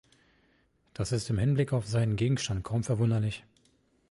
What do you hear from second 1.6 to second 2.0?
auf